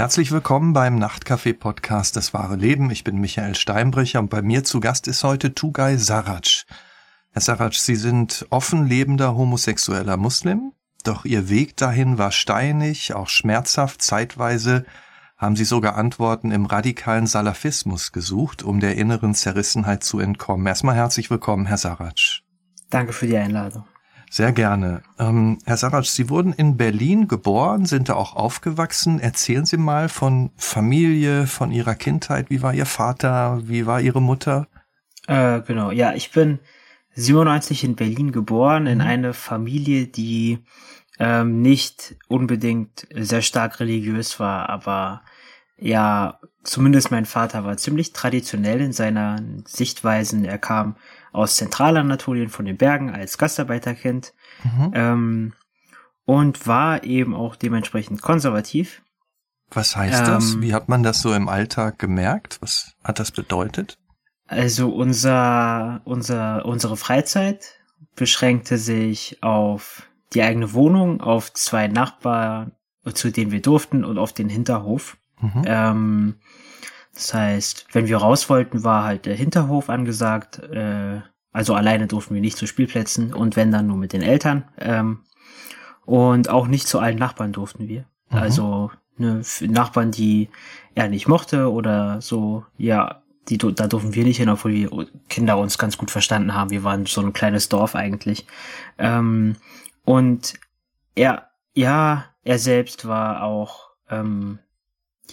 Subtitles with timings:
[0.00, 2.90] Herzlich willkommen beim Nachtcafé-Podcast Das wahre Leben.
[2.90, 6.64] Ich bin Michael Steinbrecher und bei mir zu Gast ist heute Tugay Sarac.
[7.32, 10.72] Herr Sarac, Sie sind offen lebender homosexueller Muslim,
[11.04, 14.86] doch Ihr Weg dahin war steinig, auch schmerzhaft, zeitweise
[15.36, 20.66] haben Sie sogar Antworten im radikalen Salafismus gesucht, um der inneren Zerrissenheit zu entkommen.
[20.66, 22.40] Erstmal herzlich willkommen, Herr Sarac.
[22.88, 23.84] Danke für die Einladung.
[24.32, 25.02] Sehr gerne.
[25.18, 29.18] Ähm, Herr Sarac, Sie wurden in Berlin geboren, sind da auch aufgewachsen.
[29.18, 32.48] Erzählen Sie mal von Familie, von Ihrer Kindheit.
[32.48, 33.60] Wie war Ihr Vater?
[33.64, 34.68] Wie war Ihre Mutter?
[35.26, 36.60] Äh, genau, ja, ich bin
[37.14, 39.04] 97 in Berlin geboren, in mhm.
[39.04, 40.60] eine Familie, die
[41.18, 45.22] ähm, nicht unbedingt sehr stark religiös war, aber
[45.76, 50.44] ja, zumindest mein Vater war ziemlich traditionell in seiner Sichtweisen.
[50.44, 50.94] Er kam
[51.32, 54.32] aus Zentralanatolien von den Bergen als Gastarbeiterkind
[54.64, 54.90] mhm.
[54.94, 55.52] ähm,
[56.24, 59.02] und war eben auch dementsprechend konservativ.
[59.70, 60.60] Was heißt ähm, das?
[60.60, 62.58] Wie hat man das so im Alltag gemerkt?
[62.60, 63.98] Was hat das bedeutet?
[64.46, 67.80] Also unser, unser, unsere Freizeit
[68.16, 72.72] beschränkte sich auf die eigene Wohnung, auf zwei Nachbarn,
[73.14, 75.16] zu denen wir durften und auf den Hinterhof.
[75.40, 75.62] Mhm.
[75.64, 76.34] Ähm,
[77.14, 80.58] das heißt, wenn wir raus wollten, war halt der Hinterhof angesagt.
[80.58, 81.20] Äh,
[81.52, 84.64] also alleine durften wir nicht zu Spielplätzen und wenn dann nur mit den Eltern.
[84.78, 85.20] Ähm,
[86.04, 88.04] und auch nicht zu allen Nachbarn durften wir.
[88.30, 88.38] Mhm.
[88.38, 90.48] Also ne, Nachbarn, die
[90.94, 94.90] er nicht mochte oder so, ja, die, da durften wir nicht hin, obwohl wir
[95.28, 96.70] Kinder uns ganz gut verstanden haben.
[96.70, 98.46] Wir waren so ein kleines Dorf eigentlich.
[98.98, 99.56] Ähm,
[100.04, 100.54] und
[101.14, 104.58] er, ja, er selbst war auch ähm,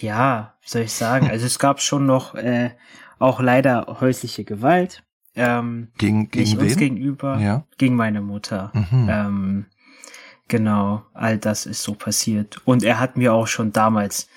[0.02, 1.28] ja, wie soll ich sagen?
[1.30, 2.70] Also es gab schon noch äh,
[3.18, 5.02] auch leider häusliche Gewalt.
[5.38, 6.66] Ähm, gegen gegen nicht wen?
[6.66, 7.64] uns gegenüber, ja.
[7.78, 8.72] gegen meine Mutter.
[8.74, 9.08] Mhm.
[9.08, 9.66] Ähm,
[10.48, 12.60] genau, all das ist so passiert.
[12.64, 14.28] Und er hat mir auch schon damals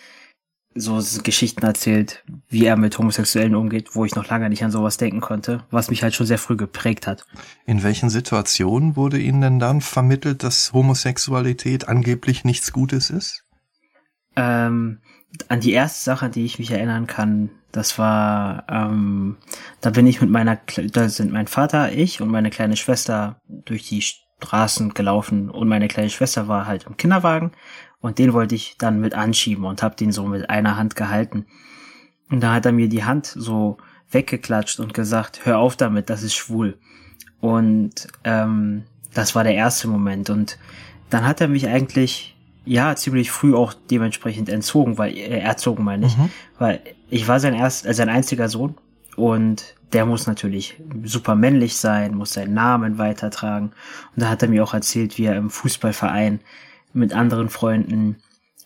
[0.74, 4.98] so Geschichten erzählt, wie er mit Homosexuellen umgeht, wo ich noch lange nicht an sowas
[4.98, 7.26] denken konnte, was mich halt schon sehr früh geprägt hat.
[7.66, 13.44] In welchen Situationen wurde Ihnen denn dann vermittelt, dass Homosexualität angeblich nichts Gutes ist?
[14.38, 15.00] Ähm,
[15.50, 19.38] an die erste Sache, die ich mich erinnern kann, das war, ähm,
[19.82, 20.60] da bin ich mit meiner,
[20.92, 25.88] da sind mein Vater, ich und meine kleine Schwester durch die Straßen gelaufen und meine
[25.88, 27.52] kleine Schwester war halt im Kinderwagen
[28.00, 31.46] und den wollte ich dann mit anschieben und hab den so mit einer Hand gehalten.
[32.30, 33.78] Und da hat er mir die Hand so
[34.10, 36.78] weggeklatscht und gesagt, hör auf damit, das ist schwul.
[37.40, 38.84] Und ähm,
[39.14, 40.30] das war der erste Moment.
[40.30, 40.58] Und
[41.10, 42.31] dann hat er mich eigentlich
[42.66, 46.30] ja ziemlich früh auch dementsprechend entzogen, weil äh, erzogen meine ich, mhm.
[46.60, 48.76] weil ich war sein erst äh, sein einziger Sohn
[49.16, 53.72] und der muss natürlich super männlich sein, muss seinen Namen weitertragen
[54.16, 56.40] und da hat er mir auch erzählt, wie er im Fußballverein
[56.94, 58.18] mit anderen Freunden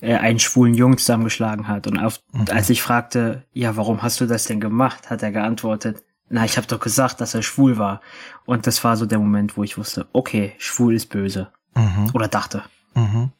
[0.01, 2.45] äh, einen schwulen Jungen zusammengeschlagen hat und auf, mhm.
[2.51, 6.57] als ich fragte, ja, warum hast du das denn gemacht, hat er geantwortet, na, ich
[6.57, 8.01] habe doch gesagt, dass er schwul war
[8.45, 12.09] und das war so der Moment, wo ich wusste, okay, schwul ist böse mhm.
[12.13, 12.63] oder dachte.
[12.95, 13.31] Mhm.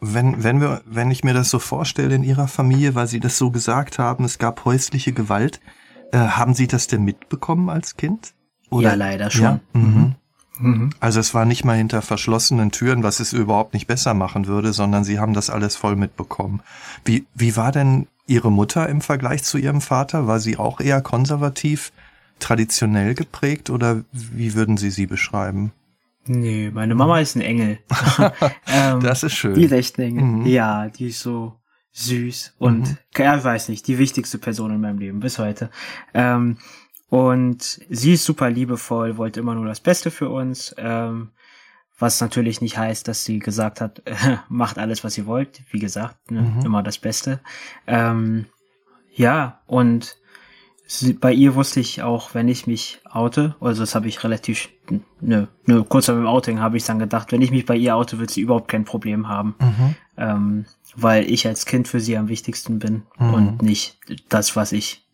[0.00, 3.38] Wenn, wenn wir, wenn ich mir das so vorstelle in Ihrer Familie, weil Sie das
[3.38, 5.60] so gesagt haben, es gab häusliche Gewalt,
[6.12, 8.34] äh, haben Sie das denn mitbekommen als Kind?
[8.70, 8.90] Oder?
[8.90, 9.42] Ja, leider schon.
[9.42, 9.60] Ja?
[9.72, 9.82] Mhm.
[9.82, 10.14] mhm.
[10.58, 10.90] Mhm.
[11.00, 14.72] Also es war nicht mal hinter verschlossenen Türen, was es überhaupt nicht besser machen würde,
[14.72, 16.62] sondern Sie haben das alles voll mitbekommen.
[17.04, 20.26] Wie, wie war denn Ihre Mutter im Vergleich zu Ihrem Vater?
[20.26, 21.92] War sie auch eher konservativ,
[22.38, 25.72] traditionell geprägt oder wie würden Sie sie beschreiben?
[26.26, 27.78] Nee, meine Mama ist ein Engel.
[28.66, 29.54] ähm, das ist schön.
[29.54, 30.24] Die ist echt ein Engel.
[30.24, 30.46] Mhm.
[30.46, 31.58] Ja, die ist so
[31.92, 32.96] süß und mhm.
[33.16, 35.70] ja, weiß nicht, die wichtigste Person in meinem Leben bis heute.
[36.14, 36.58] Ähm,
[37.08, 40.74] und sie ist super liebevoll, wollte immer nur das Beste für uns.
[40.78, 41.32] Ähm,
[41.98, 45.62] was natürlich nicht heißt, dass sie gesagt hat, äh, macht alles, was ihr wollt.
[45.70, 46.66] Wie gesagt, ne, mhm.
[46.66, 47.40] immer das Beste.
[47.86, 48.46] Ähm,
[49.14, 50.16] ja, und
[51.20, 54.68] bei ihr wusste ich auch, wenn ich mich oute, also das habe ich relativ,
[55.20, 57.96] ne, ne, kurz vor dem Outing habe ich dann gedacht, wenn ich mich bei ihr
[57.96, 59.54] oute, wird sie überhaupt kein Problem haben.
[59.60, 59.94] Mhm.
[60.16, 63.34] Ähm, weil ich als Kind für sie am wichtigsten bin mhm.
[63.34, 63.98] und nicht
[64.28, 65.06] das, was ich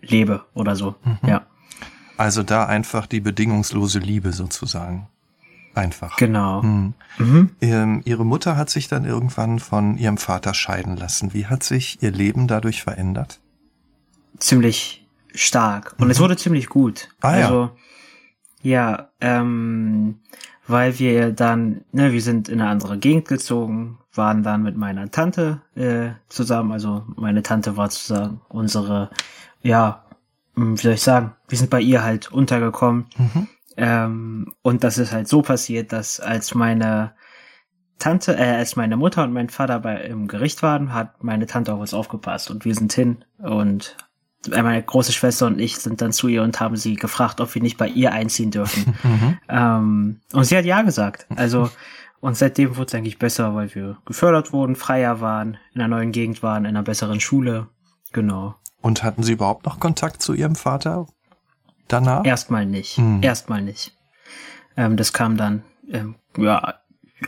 [0.00, 0.94] lebe oder so.
[1.04, 1.28] Mhm.
[1.28, 1.46] Ja.
[2.16, 5.08] Also da einfach die bedingungslose Liebe sozusagen.
[5.74, 6.16] Einfach.
[6.16, 6.62] Genau.
[6.62, 6.94] Mhm.
[7.18, 7.50] Mhm.
[7.60, 11.32] Ähm, ihre Mutter hat sich dann irgendwann von ihrem Vater scheiden lassen.
[11.32, 13.40] Wie hat sich ihr Leben dadurch verändert?
[14.38, 14.99] Ziemlich
[15.34, 15.94] stark.
[15.98, 16.10] Und mhm.
[16.10, 17.08] es wurde ziemlich gut.
[17.20, 17.70] Ah, also,
[18.62, 20.20] ja, ja ähm,
[20.66, 25.10] weil wir dann, ne, wir sind in eine andere Gegend gezogen, waren dann mit meiner
[25.10, 26.72] Tante äh, zusammen.
[26.72, 29.10] Also meine Tante war sozusagen unsere,
[29.62, 30.04] ja,
[30.54, 33.06] hm, wie soll ich sagen, wir sind bei ihr halt untergekommen.
[33.16, 33.48] Mhm.
[33.76, 37.14] Ähm, und das ist halt so passiert, dass als meine
[37.98, 41.72] Tante, äh, als meine Mutter und mein Vater bei im Gericht waren, hat meine Tante
[41.72, 43.96] auf uns aufgepasst und wir sind hin und
[44.48, 47.62] meine große Schwester und ich sind dann zu ihr und haben sie gefragt, ob wir
[47.62, 48.94] nicht bei ihr einziehen dürfen.
[49.04, 49.38] Mhm.
[49.48, 51.26] Ähm, und sie hat ja gesagt.
[51.34, 51.70] Also
[52.20, 56.12] und seitdem wurde es eigentlich besser, weil wir gefördert wurden, freier waren, in einer neuen
[56.12, 57.68] Gegend waren, in einer besseren Schule.
[58.12, 58.54] Genau.
[58.82, 61.06] Und hatten Sie überhaupt noch Kontakt zu Ihrem Vater
[61.88, 62.24] danach?
[62.24, 62.98] Erstmal nicht.
[62.98, 63.22] Mhm.
[63.22, 63.96] Erstmal nicht.
[64.76, 66.74] Ähm, das kam dann ähm, ja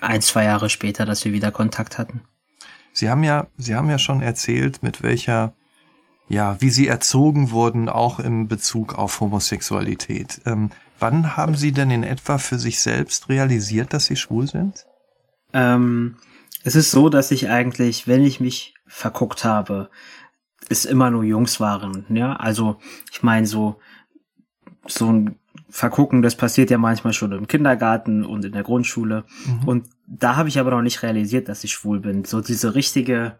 [0.00, 2.22] ein, zwei Jahre später, dass wir wieder Kontakt hatten.
[2.92, 5.54] Sie haben ja, Sie haben ja schon erzählt, mit welcher,
[6.28, 10.40] ja, wie Sie erzogen wurden, auch im Bezug auf Homosexualität.
[10.46, 14.86] Ähm, wann haben Sie denn in etwa für sich selbst realisiert, dass Sie schwul sind?
[15.52, 16.16] Ähm,
[16.64, 19.90] es ist so, dass ich eigentlich, wenn ich mich verguckt habe,
[20.68, 22.06] es immer nur Jungs waren.
[22.08, 22.76] Ja, also
[23.10, 23.80] ich meine so
[24.86, 25.36] so ein
[25.68, 29.24] vergucken, das passiert ja manchmal schon im Kindergarten und in der Grundschule.
[29.46, 29.68] Mhm.
[29.68, 32.24] Und da habe ich aber noch nicht realisiert, dass ich schwul bin.
[32.24, 33.38] So diese richtige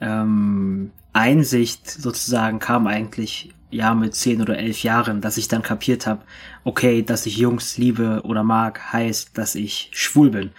[0.00, 6.06] ähm, Einsicht sozusagen kam eigentlich ja mit zehn oder elf Jahren, dass ich dann kapiert
[6.06, 6.22] habe,
[6.64, 10.50] okay, dass ich Jungs liebe oder mag, heißt, dass ich schwul bin.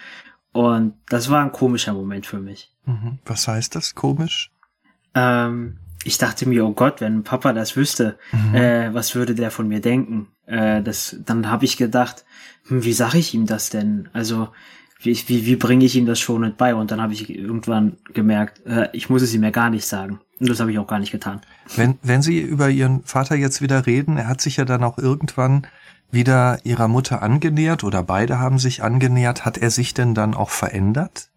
[0.51, 2.74] Und das war ein komischer Moment für mich.
[2.86, 3.19] Mhm.
[3.25, 4.51] Was heißt das komisch?
[5.13, 8.56] Ähm, ich dachte mir, oh Gott, wenn Papa das wüsste, mhm.
[8.56, 10.30] äh, was würde der von mir denken?
[10.48, 12.25] Äh, das, dann habe ich gedacht,
[12.68, 14.09] hm, wie sage ich ihm das denn?
[14.13, 14.50] Also
[15.01, 16.74] wie, wie, wie bringe ich ihm das schon mit bei?
[16.74, 20.19] Und dann habe ich irgendwann gemerkt, äh, ich muss es ihm ja gar nicht sagen.
[20.39, 21.42] Und das habe ich auch gar nicht getan.
[21.75, 24.98] Wenn, wenn Sie über Ihren Vater jetzt wieder reden, er hat sich ja dann auch
[24.98, 25.66] irgendwann
[26.12, 29.45] wieder Ihrer Mutter angenähert oder beide haben sich angenähert.
[29.45, 31.30] Hat er sich denn dann auch verändert?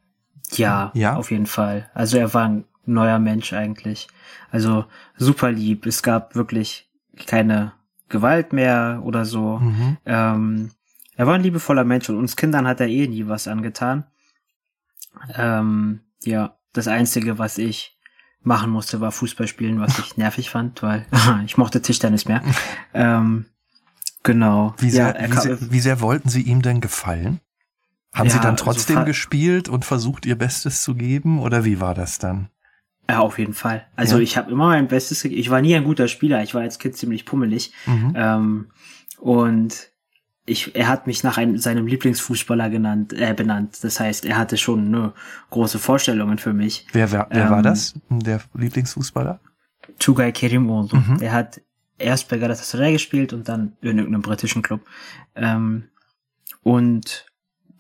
[0.52, 1.88] Ja, ja, auf jeden Fall.
[1.94, 4.08] Also er war ein neuer Mensch eigentlich.
[4.50, 4.85] Also
[5.17, 5.87] super lieb.
[5.87, 6.91] Es gab wirklich
[7.26, 7.73] keine
[8.08, 9.58] Gewalt mehr oder so.
[9.58, 9.96] Mhm.
[10.05, 10.70] Ähm,
[11.17, 14.05] er war ein liebevoller Mensch und uns Kindern hat er eh nie was angetan.
[15.35, 17.99] Ähm, ja, das Einzige, was ich
[18.43, 21.07] machen musste, war Fußball spielen, was ich nervig fand, weil
[21.47, 22.43] ich mochte Tischtennis mehr.
[22.95, 23.47] ähm,
[24.23, 24.75] genau.
[24.79, 27.41] Wie sehr, ja, wie, sehr, wie sehr wollten Sie ihm denn gefallen?
[28.13, 31.81] Haben ja, Sie dann trotzdem so gespielt und versucht, Ihr Bestes zu geben oder wie
[31.81, 32.49] war das dann?
[33.09, 33.87] Ja, auf jeden Fall.
[33.97, 34.23] Also ja.
[34.23, 35.41] ich habe immer mein Bestes gegeben.
[35.41, 36.43] Ich war nie ein guter Spieler.
[36.43, 37.73] Ich war als Kind ziemlich pummelig.
[37.87, 38.13] Mhm.
[38.15, 38.71] Ähm,
[39.19, 39.90] und
[40.47, 43.79] ich, er hat mich nach einem, seinem Lieblingsfußballer genannt, äh, benannt.
[43.83, 45.13] Das heißt, er hatte schon ne,
[45.51, 46.87] große Vorstellungen für mich.
[46.93, 47.95] Wer, wer, wer ähm, war das?
[48.09, 49.41] Der Lieblingsfußballer?
[49.99, 50.97] Tugay Kerimoğlu.
[50.97, 51.19] Mhm.
[51.21, 51.61] Er hat
[51.99, 54.81] erst bei Galatasaray gespielt und dann in irgendeinem britischen Club.
[55.35, 55.89] Ähm,
[56.63, 57.27] und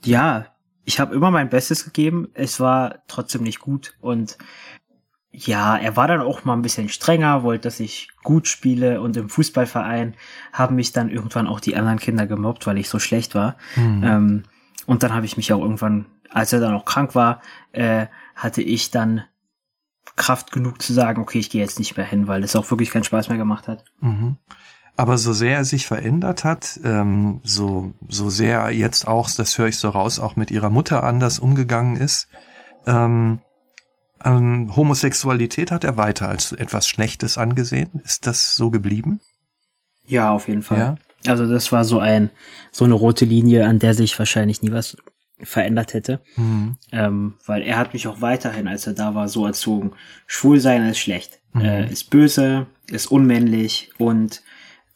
[0.04, 0.46] ja,
[0.84, 2.28] ich habe immer mein Bestes gegeben.
[2.34, 4.38] Es war trotzdem nicht gut und
[5.32, 9.16] ja, er war dann auch mal ein bisschen strenger, wollte, dass ich gut spiele und
[9.16, 10.14] im Fußballverein
[10.52, 13.56] haben mich dann irgendwann auch die anderen Kinder gemobbt, weil ich so schlecht war.
[13.76, 14.02] Mhm.
[14.04, 14.42] Ähm,
[14.86, 17.40] und dann habe ich mich auch irgendwann, als er dann auch krank war,
[17.72, 19.22] äh, hatte ich dann
[20.16, 22.90] Kraft genug zu sagen, okay, ich gehe jetzt nicht mehr hin, weil es auch wirklich
[22.90, 23.84] keinen Spaß mehr gemacht hat.
[24.00, 24.36] Mhm.
[24.96, 29.56] Aber so sehr er sich verändert hat, ähm, so, so sehr er jetzt auch, das
[29.56, 32.28] höre ich so raus, auch mit ihrer Mutter anders umgegangen ist,
[32.86, 33.40] ähm,
[34.24, 38.00] ähm, Homosexualität hat er weiter als etwas Schlechtes angesehen.
[38.04, 39.20] Ist das so geblieben?
[40.06, 40.78] Ja, auf jeden Fall.
[40.78, 40.94] Ja?
[41.26, 42.30] Also das war so ein
[42.72, 44.96] so eine rote Linie, an der sich wahrscheinlich nie was
[45.42, 46.76] verändert hätte, mhm.
[46.92, 49.92] ähm, weil er hat mich auch weiterhin, als er da war, so erzogen:
[50.26, 51.60] Schwul sein ist schlecht, mhm.
[51.60, 54.42] äh, ist böse, ist unmännlich und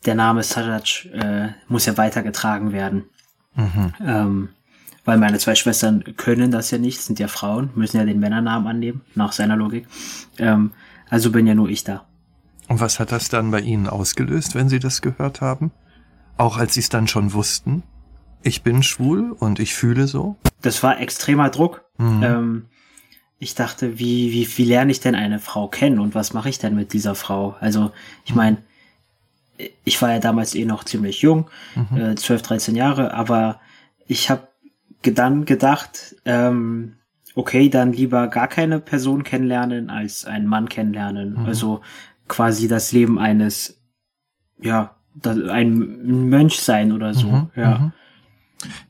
[0.07, 3.05] der Name Saraj äh, muss ja weitergetragen werden.
[3.55, 3.95] Mhm.
[4.05, 4.49] Ähm,
[5.05, 8.67] weil meine zwei Schwestern können das ja nicht, sind ja Frauen, müssen ja den Männernamen
[8.67, 9.87] annehmen, nach seiner Logik.
[10.39, 10.73] Ähm,
[11.11, 12.07] also bin ja nur ich da.
[12.69, 15.71] Und was hat das dann bei Ihnen ausgelöst, wenn Sie das gehört haben?
[16.37, 17.83] Auch als Sie es dann schon wussten?
[18.43, 20.37] Ich bin schwul und ich fühle so?
[20.63, 21.85] Das war extremer Druck.
[21.99, 22.23] Mhm.
[22.23, 22.65] Ähm,
[23.39, 26.59] ich dachte, wie, wie, wie lerne ich denn eine Frau kennen und was mache ich
[26.59, 27.57] denn mit dieser Frau?
[27.61, 27.93] Also,
[28.25, 28.37] ich mhm.
[28.37, 28.57] meine,
[29.85, 31.97] ich war ja damals eh noch ziemlich jung, mhm.
[31.97, 33.61] äh, 12, 13 Jahre, aber
[34.07, 34.49] ich habe
[35.03, 36.97] dann gedacht, ähm,
[37.35, 41.41] okay, dann lieber gar keine Person kennenlernen als einen Mann kennenlernen.
[41.41, 41.47] Mhm.
[41.47, 41.81] Also
[42.29, 43.81] quasi das Leben eines,
[44.61, 47.51] ja, ein Mönch sein oder so, mhm.
[47.55, 47.79] ja.
[47.79, 47.93] Mhm.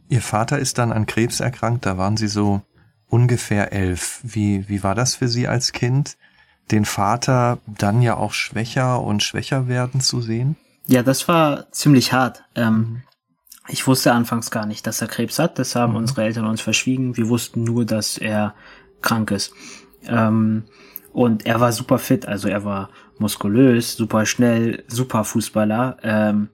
[0.08, 2.62] Ihr Vater ist dann an Krebs erkrankt, da waren Sie so
[3.08, 4.20] ungefähr elf.
[4.22, 6.16] Wie, wie war das für Sie als Kind,
[6.70, 10.56] den Vater dann ja auch schwächer und schwächer werden zu sehen?
[10.86, 12.44] Ja, das war ziemlich hart.
[12.54, 13.02] Ähm, mhm.
[13.68, 15.58] Ich wusste anfangs gar nicht, dass er Krebs hat.
[15.58, 15.98] Das haben mhm.
[15.98, 17.16] unsere Eltern uns verschwiegen.
[17.16, 18.54] Wir wussten nur, dass er
[19.00, 19.52] krank ist.
[20.06, 20.64] Ähm,
[21.12, 26.48] und er war super fit, also er war muskulös, super schnell, super Fußballer ähm,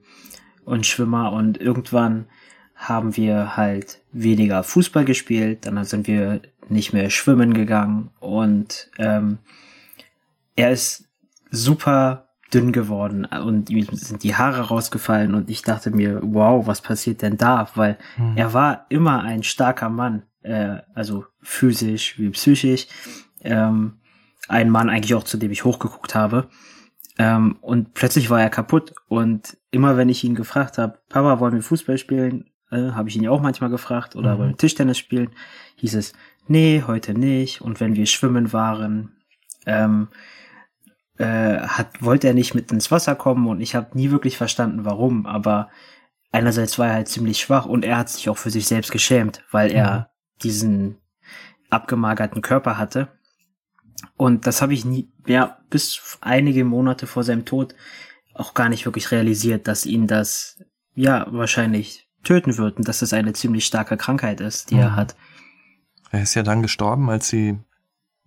[0.65, 1.31] und Schwimmer.
[1.31, 2.27] Und irgendwann
[2.75, 9.39] haben wir halt weniger Fußball gespielt, dann sind wir nicht mehr schwimmen gegangen und ähm,
[10.55, 11.05] er ist
[11.49, 16.81] super dünn geworden und ihm sind die Haare rausgefallen und ich dachte mir, wow, was
[16.81, 17.69] passiert denn da?
[17.75, 18.37] Weil mhm.
[18.37, 22.87] er war immer ein starker Mann, äh, also physisch wie psychisch.
[23.41, 23.99] Ähm,
[24.47, 26.49] ein Mann eigentlich auch, zu dem ich hochgeguckt habe.
[27.17, 31.53] Ähm, und plötzlich war er kaputt und immer wenn ich ihn gefragt habe, Papa, wollen
[31.53, 32.49] wir Fußball spielen?
[32.71, 34.39] Äh, habe ich ihn ja auch manchmal gefragt oder mhm.
[34.39, 35.29] wollen wir Tischtennis spielen?
[35.75, 36.13] Hieß es,
[36.47, 37.61] nee, heute nicht.
[37.61, 39.11] Und wenn wir schwimmen waren,
[39.65, 40.07] ähm,
[41.21, 44.85] äh, hat, wollte er nicht mit ins Wasser kommen und ich habe nie wirklich verstanden,
[44.85, 45.69] warum, aber
[46.31, 49.43] einerseits war er halt ziemlich schwach und er hat sich auch für sich selbst geschämt,
[49.51, 50.05] weil er mhm.
[50.43, 50.97] diesen
[51.69, 53.09] abgemagerten Körper hatte.
[54.17, 57.75] Und das habe ich nie, ja, bis einige Monate vor seinem Tod
[58.33, 60.59] auch gar nicht wirklich realisiert, dass ihn das,
[60.95, 64.81] ja, wahrscheinlich töten wird und dass das eine ziemlich starke Krankheit ist, die mhm.
[64.81, 65.15] er hat.
[66.11, 67.59] Er ist ja dann gestorben, als sie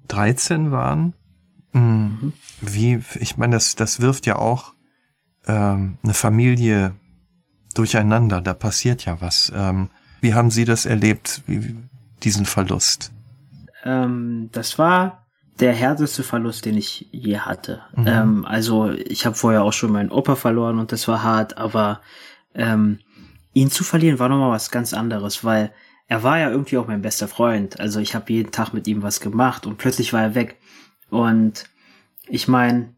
[0.09, 1.15] 13 waren.
[1.75, 2.33] Mhm.
[2.61, 4.73] Wie, ich meine, das, das wirft ja auch
[5.47, 6.95] ähm, eine Familie
[7.75, 8.41] durcheinander.
[8.41, 9.53] Da passiert ja was.
[9.55, 9.91] Ähm,
[10.21, 11.77] wie haben Sie das erlebt, wie,
[12.23, 13.13] diesen Verlust?
[13.85, 15.27] Ähm, das war
[15.61, 17.83] der härteste Verlust, den ich je hatte.
[17.95, 18.07] Mhm.
[18.07, 22.01] Ähm, also ich habe vorher auch schon meinen Opa verloren und das war hart, aber
[22.55, 23.01] ähm,
[23.53, 25.73] ihn zu verlieren war nochmal was ganz anderes, weil
[26.07, 27.81] er war ja irgendwie auch mein bester Freund.
[27.81, 30.57] Also ich habe jeden Tag mit ihm was gemacht und plötzlich war er weg.
[31.11, 31.65] Und
[32.27, 32.95] ich meine,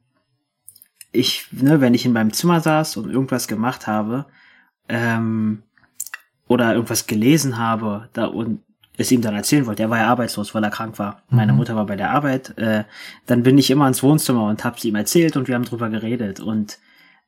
[1.12, 4.26] ich, ne, wenn ich in meinem Zimmer saß und irgendwas gemacht habe,
[4.88, 5.62] ähm,
[6.48, 8.62] oder irgendwas gelesen habe, da und
[8.98, 11.22] es ihm dann erzählen wollte, er war ja arbeitslos, weil er krank war.
[11.28, 11.36] Mhm.
[11.36, 12.84] Meine Mutter war bei der Arbeit, äh,
[13.26, 16.40] dann bin ich immer ins Wohnzimmer und hab's ihm erzählt und wir haben drüber geredet.
[16.40, 16.78] Und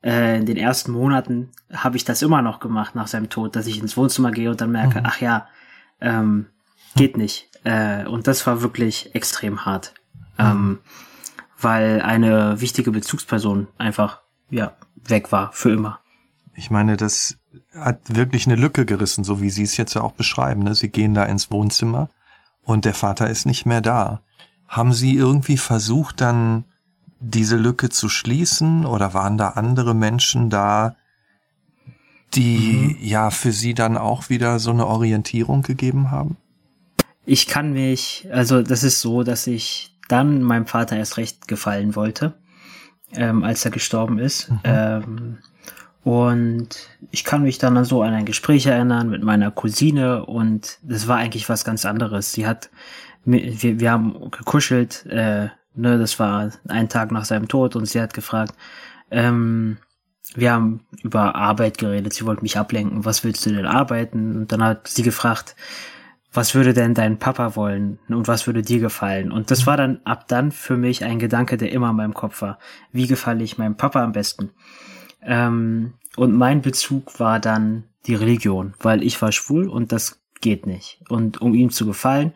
[0.02, 3.66] äh, in den ersten Monaten habe ich das immer noch gemacht nach seinem Tod, dass
[3.66, 5.06] ich ins Wohnzimmer gehe und dann merke, mhm.
[5.06, 5.48] ach ja,
[6.00, 6.46] ähm,
[6.96, 7.50] geht nicht.
[7.64, 9.92] Äh, und das war wirklich extrem hart.
[10.38, 10.46] Mhm.
[10.46, 10.78] Ähm,
[11.60, 14.72] weil eine wichtige Bezugsperson einfach, ja,
[15.04, 16.00] weg war, für immer.
[16.54, 17.38] Ich meine, das
[17.74, 20.62] hat wirklich eine Lücke gerissen, so wie Sie es jetzt ja auch beschreiben.
[20.62, 20.74] Ne?
[20.74, 22.08] Sie gehen da ins Wohnzimmer
[22.64, 24.20] und der Vater ist nicht mehr da.
[24.66, 26.64] Haben Sie irgendwie versucht, dann
[27.20, 30.96] diese Lücke zu schließen oder waren da andere Menschen da,
[32.34, 33.06] die mhm.
[33.06, 36.36] ja für Sie dann auch wieder so eine Orientierung gegeben haben?
[37.24, 41.94] Ich kann mich, also das ist so, dass ich dann meinem Vater erst recht gefallen
[41.94, 42.34] wollte,
[43.12, 44.50] ähm, als er gestorben ist.
[44.50, 44.58] Mhm.
[44.64, 45.38] Ähm,
[46.04, 46.68] und
[47.10, 51.18] ich kann mich dann so an ein Gespräch erinnern mit meiner Cousine und das war
[51.18, 52.32] eigentlich was ganz anderes.
[52.32, 52.70] Sie hat,
[53.24, 58.00] wir, wir haben gekuschelt, äh, ne, das war ein Tag nach seinem Tod und sie
[58.00, 58.54] hat gefragt,
[59.10, 59.78] ähm,
[60.34, 64.36] wir haben über Arbeit geredet, sie wollte mich ablenken, was willst du denn arbeiten?
[64.36, 65.56] Und dann hat sie gefragt,
[66.32, 69.32] was würde denn dein Papa wollen und was würde dir gefallen?
[69.32, 72.42] Und das war dann ab dann für mich ein Gedanke, der immer in meinem Kopf
[72.42, 72.58] war.
[72.92, 74.50] Wie gefalle ich meinem Papa am besten?
[75.22, 80.66] Ähm, und mein Bezug war dann die Religion, weil ich war schwul und das geht
[80.66, 81.00] nicht.
[81.08, 82.32] Und um ihm zu gefallen,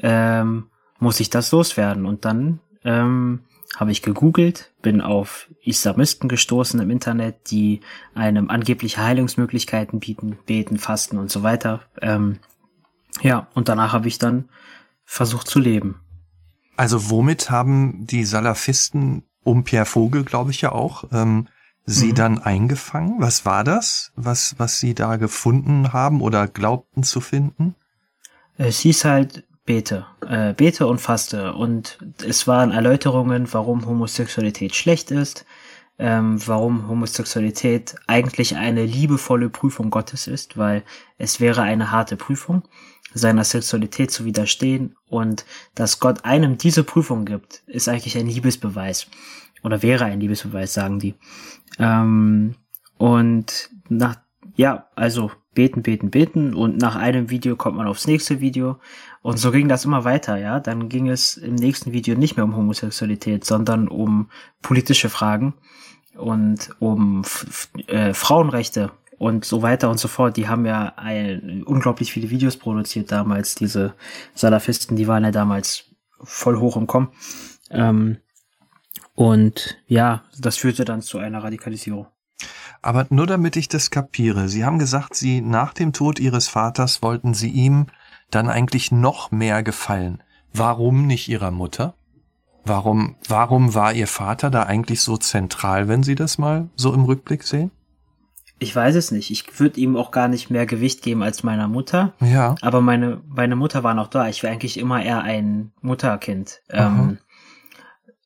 [0.00, 0.66] ähm,
[0.98, 2.06] muss ich das loswerden.
[2.06, 3.40] Und dann ähm,
[3.76, 7.80] habe ich gegoogelt, bin auf Islamisten gestoßen im Internet, die
[8.14, 11.80] einem angebliche Heilungsmöglichkeiten bieten, beten, fasten und so weiter.
[12.00, 12.38] Ähm,
[13.22, 14.48] ja, und danach habe ich dann
[15.04, 16.00] versucht zu leben.
[16.76, 21.48] Also womit haben die Salafisten um Pierre Vogel, glaube ich ja auch, ähm,
[21.86, 22.14] sie mhm.
[22.14, 23.20] dann eingefangen?
[23.20, 27.74] Was war das, was, was sie da gefunden haben oder glaubten zu finden?
[28.56, 31.54] Es hieß halt bete, äh, bete und faste.
[31.54, 35.44] Und es waren Erläuterungen, warum Homosexualität schlecht ist,
[35.98, 40.82] ähm, warum Homosexualität eigentlich eine liebevolle Prüfung Gottes ist, weil
[41.18, 42.62] es wäre eine harte Prüfung,
[43.12, 44.96] seiner Sexualität zu widerstehen.
[45.08, 49.06] Und dass Gott einem diese Prüfung gibt, ist eigentlich ein Liebesbeweis.
[49.62, 51.14] Oder wäre ein Liebesbeweis, sagen die.
[51.78, 52.56] Ähm,
[52.98, 54.16] und nach,
[54.56, 56.54] ja, also beten, beten, beten.
[56.54, 58.78] Und nach einem Video kommt man aufs nächste Video
[59.24, 60.60] und so ging das immer weiter, ja.
[60.60, 64.28] Dann ging es im nächsten Video nicht mehr um Homosexualität, sondern um
[64.60, 65.54] politische Fragen
[66.14, 67.22] und um
[67.86, 70.36] äh, Frauenrechte und so weiter und so fort.
[70.36, 73.94] Die haben ja ein, unglaublich viele Videos produziert damals, diese
[74.34, 75.84] Salafisten, die waren ja damals
[76.22, 77.08] voll hoch im Kommen.
[77.70, 78.18] Ähm,
[79.14, 82.08] und ja, das führte dann zu einer Radikalisierung.
[82.82, 87.00] Aber nur damit ich das kapiere, Sie haben gesagt, Sie nach dem Tod Ihres Vaters
[87.00, 87.86] wollten Sie ihm
[88.30, 90.22] dann eigentlich noch mehr gefallen.
[90.52, 91.94] Warum nicht Ihrer Mutter?
[92.64, 97.04] Warum, warum war Ihr Vater da eigentlich so zentral, wenn Sie das mal so im
[97.04, 97.70] Rückblick sehen?
[98.58, 99.30] Ich weiß es nicht.
[99.30, 102.14] Ich würde ihm auch gar nicht mehr Gewicht geben als meiner Mutter.
[102.20, 102.54] Ja.
[102.62, 104.28] Aber meine, meine Mutter war noch da.
[104.28, 106.62] Ich war eigentlich immer eher ein Mutterkind.
[106.70, 107.18] Ähm,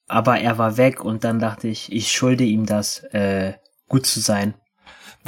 [0.07, 3.55] aber er war weg und dann dachte ich, ich schulde ihm das, äh,
[3.89, 4.55] gut zu sein.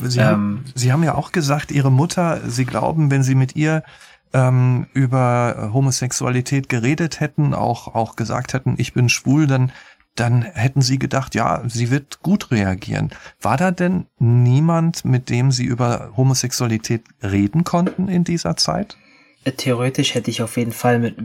[0.03, 3.83] Sie, haben, Sie haben ja auch gesagt, Ihre Mutter, Sie glauben, wenn Sie mit ihr
[4.33, 9.73] ähm, über Homosexualität geredet hätten, auch, auch gesagt hätten, ich bin schwul, dann,
[10.15, 13.11] dann hätten Sie gedacht, ja, sie wird gut reagieren.
[13.41, 18.97] War da denn niemand, mit dem Sie über Homosexualität reden konnten in dieser Zeit?
[19.45, 21.17] Äh, Theoretisch hätte ich auf jeden Fall mit,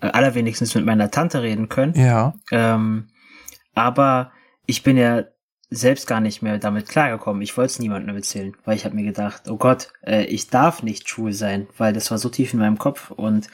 [0.00, 1.94] allerwenigstens mit meiner Tante reden können.
[1.94, 2.34] Ja.
[2.50, 3.08] Ähm,
[3.74, 4.32] aber
[4.66, 5.24] ich bin ja
[5.74, 7.40] selbst gar nicht mehr damit klargekommen.
[7.42, 10.82] Ich wollte es niemandem erzählen, weil ich habe mir gedacht, oh Gott, äh, ich darf
[10.82, 13.48] nicht schwul sein, weil das war so tief in meinem Kopf und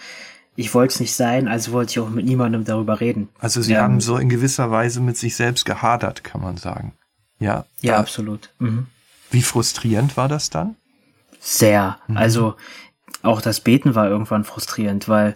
[0.56, 3.28] ich wollte es nicht sein, also wollte ich auch mit niemandem darüber reden.
[3.38, 6.94] Also Sie Ähm, haben so in gewisser Weise mit sich selbst gehadert, kann man sagen.
[7.38, 7.64] Ja.
[7.80, 8.50] Ja, Da- absolut.
[8.58, 8.87] Mhm.
[9.30, 10.75] Wie frustrierend war das dann?
[11.38, 11.98] Sehr.
[12.08, 12.16] Mhm.
[12.16, 12.56] Also
[13.22, 15.34] auch das Beten war irgendwann frustrierend, weil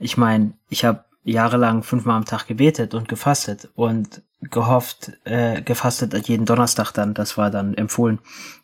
[0.00, 6.28] ich meine, ich habe jahrelang fünfmal am Tag gebetet und gefastet und gehofft, äh, gefastet
[6.28, 8.18] jeden Donnerstag dann, das war dann empfohlen.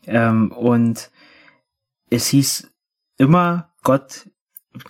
[0.06, 1.10] Ähm, und
[2.10, 2.70] es hieß
[3.18, 4.28] immer, Gott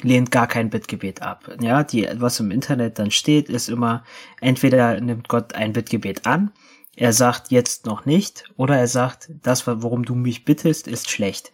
[0.02, 1.50] lehnt gar kein Bittgebet ab.
[1.60, 4.04] Ja, die, was im Internet dann steht, ist immer,
[4.40, 6.52] entweder nimmt Gott ein Bittgebet an,
[6.96, 11.52] er sagt jetzt noch nicht, oder er sagt, das, worum du mich bittest, ist schlecht.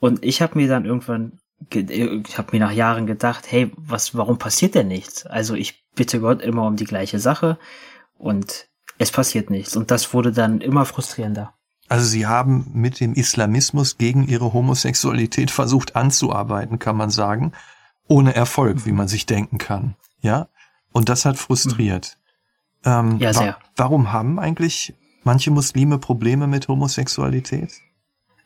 [0.00, 1.38] Und ich habe mir dann irgendwann,
[1.70, 5.26] ge- ich habe mir nach Jahren gedacht, hey, was, warum passiert denn nichts?
[5.26, 7.58] Also ich bitte Gott immer um die gleiche Sache
[8.16, 8.67] und
[8.98, 9.76] es passiert nichts.
[9.76, 11.54] Und das wurde dann immer frustrierender.
[11.88, 17.52] Also Sie haben mit dem Islamismus gegen Ihre Homosexualität versucht anzuarbeiten, kann man sagen,
[18.08, 19.94] ohne Erfolg, wie man sich denken kann.
[20.20, 20.48] Ja?
[20.92, 22.18] Und das hat frustriert.
[22.84, 23.58] Ähm, Ja, wa- sehr.
[23.76, 27.72] Warum haben eigentlich manche Muslime Probleme mit Homosexualität?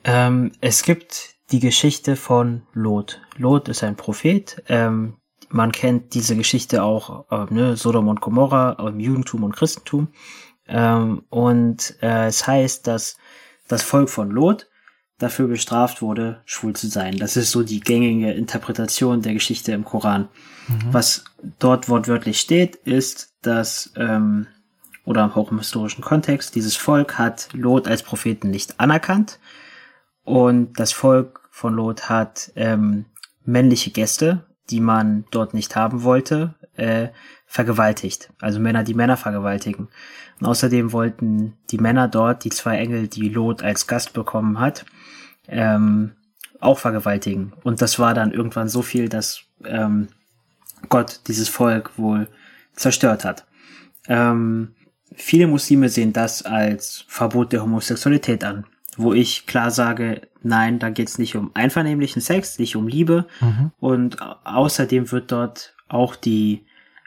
[0.04, 3.21] Ähm, es gibt die Geschichte von Lot.
[3.37, 4.62] Lot ist ein Prophet.
[4.68, 5.14] Ähm,
[5.52, 10.08] man kennt diese Geschichte auch, äh, ne, Sodom und Gomorra im Judentum und Christentum.
[10.67, 13.17] Ähm, und äh, es heißt, dass
[13.69, 14.69] das Volk von Lot
[15.19, 17.17] dafür bestraft wurde, schwul zu sein.
[17.17, 20.28] Das ist so die gängige Interpretation der Geschichte im Koran.
[20.91, 21.25] Was
[21.58, 24.47] dort wortwörtlich steht, ist, dass, ähm,
[25.04, 29.38] oder auch im historischen Kontext, dieses Volk hat Lot als Propheten nicht anerkannt
[30.25, 33.06] und das Volk von Lot hat ähm,
[33.45, 37.08] männliche Gäste, die man dort nicht haben wollte, äh,
[37.47, 38.32] vergewaltigt.
[38.41, 39.89] Also Männer, die Männer vergewaltigen.
[40.41, 44.87] Und außerdem wollten die Männer dort, die zwei Engel, die Lot als Gast bekommen hat,
[45.47, 46.13] ähm,
[46.61, 47.52] auch vergewaltigen.
[47.63, 50.08] Und das war dann irgendwann so viel, dass ähm,
[50.89, 52.28] Gott dieses Volk wohl
[52.75, 53.45] zerstört hat.
[54.08, 54.75] Ähm,
[55.15, 58.65] viele Muslime sehen das als Verbot der Homosexualität an,
[58.97, 63.26] wo ich klar sage, nein, da geht's nicht um einvernehmlichen Sex, nicht um Liebe
[63.81, 66.67] und au- außerdem wird dort auch die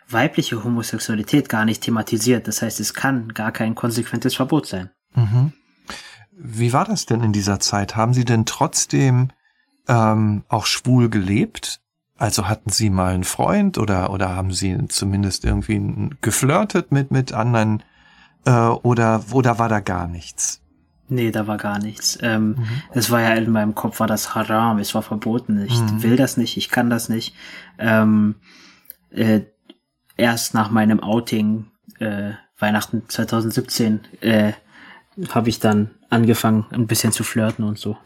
[0.09, 2.47] weibliche Homosexualität gar nicht thematisiert.
[2.47, 4.89] Das heißt, es kann gar kein konsequentes Verbot sein.
[5.15, 5.53] Mhm.
[6.37, 7.95] Wie war das denn in dieser Zeit?
[7.95, 9.29] Haben Sie denn trotzdem
[9.87, 11.81] ähm, auch schwul gelebt?
[12.17, 17.33] Also hatten Sie mal einen Freund oder oder haben Sie zumindest irgendwie geflirtet mit mit
[17.33, 17.83] anderen
[18.45, 20.61] äh, oder oder war da gar nichts?
[21.07, 22.17] Nee, da war gar nichts.
[22.21, 22.55] Ähm,
[22.93, 25.63] Es war ja in meinem Kopf war das Haram, es war verboten.
[25.65, 27.35] Ich will das nicht, ich kann das nicht.
[27.77, 28.35] Ähm,
[29.11, 29.41] äh,
[30.17, 31.67] erst nach meinem Outing
[31.99, 34.53] äh, Weihnachten 2017 äh,
[35.29, 37.97] habe ich dann angefangen, ein bisschen zu flirten und so.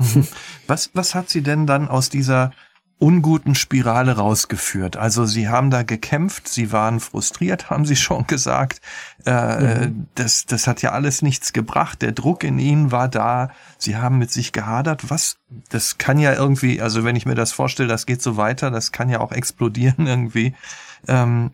[0.67, 2.51] Was was hat Sie denn dann aus dieser
[2.99, 4.97] unguten Spirale rausgeführt?
[4.97, 8.81] Also Sie haben da gekämpft, Sie waren frustriert, haben Sie schon gesagt.
[9.25, 12.01] Äh, das, das hat ja alles nichts gebracht.
[12.01, 13.49] Der Druck in Ihnen war da.
[13.77, 15.09] Sie haben mit sich gehadert.
[15.09, 15.37] Was?
[15.69, 18.91] Das kann ja irgendwie, also wenn ich mir das vorstelle, das geht so weiter, das
[18.91, 20.53] kann ja auch explodieren irgendwie.
[21.07, 21.51] Ähm,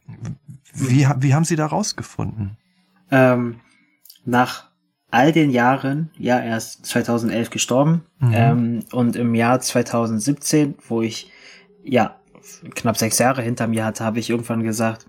[0.73, 2.58] wie, wie haben Sie da rausgefunden?
[3.12, 3.62] Ähm,
[4.25, 4.65] nach
[5.12, 11.31] all den Jahren, ja, er ist 2011 gestorben, ähm, und im Jahr 2017, wo ich,
[11.86, 12.19] ja,
[12.74, 15.06] knapp sechs Jahre hinter mir hatte, habe ich irgendwann gesagt,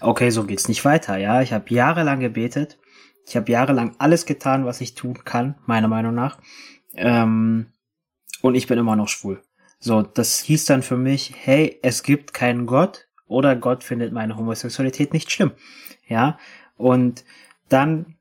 [0.00, 1.40] okay, so geht's nicht weiter, ja.
[1.42, 2.78] Ich habe jahrelang gebetet,
[3.26, 6.38] ich habe jahrelang alles getan, was ich tun kann, meiner Meinung nach,
[6.94, 7.66] ähm,
[8.42, 9.42] und ich bin immer noch schwul.
[9.78, 14.36] So, das hieß dann für mich, hey, es gibt keinen Gott oder Gott findet meine
[14.36, 15.52] Homosexualität nicht schlimm,
[16.06, 16.38] ja.
[16.76, 17.24] Und
[17.68, 18.16] dann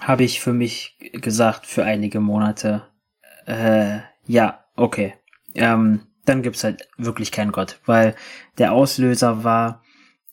[0.00, 2.86] habe ich für mich gesagt, für einige Monate,
[3.46, 5.14] äh, ja, okay,
[5.54, 8.14] ähm, dann gibt's halt wirklich keinen Gott, weil
[8.58, 9.82] der Auslöser war,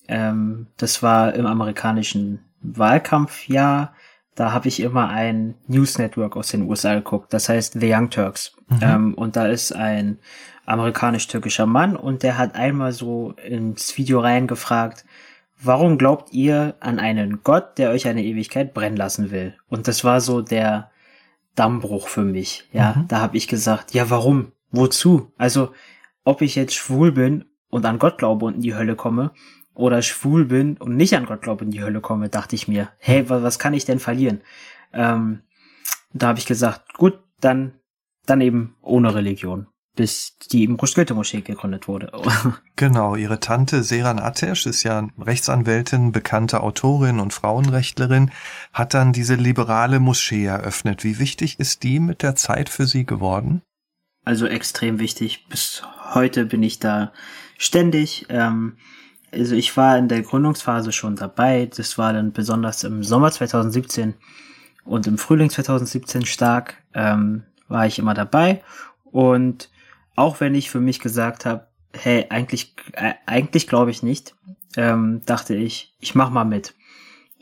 [0.07, 3.93] ähm, das war im amerikanischen Wahlkampfjahr,
[4.35, 8.11] da habe ich immer ein News Network aus den USA geguckt, das heißt The Young
[8.11, 8.55] Turks.
[8.69, 8.79] Mhm.
[8.81, 10.19] Ähm, und da ist ein
[10.67, 15.05] amerikanisch-türkischer Mann und der hat einmal so ins Video reingefragt,
[15.59, 19.55] warum glaubt ihr an einen Gott, der euch eine Ewigkeit brennen lassen will?
[19.69, 20.91] Und das war so der
[21.55, 22.69] Dammbruch für mich.
[22.71, 23.07] Ja, mhm.
[23.07, 24.51] da habe ich gesagt, ja, warum?
[24.71, 25.31] Wozu?
[25.37, 25.71] Also,
[26.23, 29.31] ob ich jetzt schwul bin und an Gott glaube und in die Hölle komme,
[29.73, 32.67] oder schwul bin und nicht an Gott glaube und in die Hölle komme, dachte ich
[32.67, 34.41] mir, hey, was, kann ich denn verlieren?
[34.91, 35.43] Ähm,
[36.13, 37.73] da habe ich gesagt, gut, dann,
[38.25, 42.11] dann eben ohne Religion bis die im Goethe-Moschee gegründet wurde.
[42.77, 48.31] genau, ihre Tante Seran Atesh ist ja Rechtsanwältin, bekannte Autorin und Frauenrechtlerin,
[48.71, 51.03] hat dann diese liberale Moschee eröffnet.
[51.03, 53.61] Wie wichtig ist die mit der Zeit für Sie geworden?
[54.27, 55.45] Also extrem wichtig.
[55.47, 57.13] Bis heute bin ich da
[57.57, 58.25] ständig.
[58.27, 58.75] Ähm,
[59.31, 61.69] also ich war in der Gründungsphase schon dabei.
[61.73, 64.15] Das war dann besonders im Sommer 2017
[64.83, 66.75] und im Frühling 2017 stark.
[66.93, 68.61] Ähm, war ich immer dabei
[69.05, 69.69] und
[70.17, 74.35] auch wenn ich für mich gesagt habe, hey, eigentlich, äh, eigentlich glaube ich nicht,
[74.75, 76.75] ähm, dachte ich, ich mach mal mit.